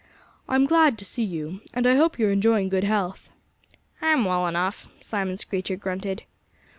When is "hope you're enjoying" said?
1.95-2.69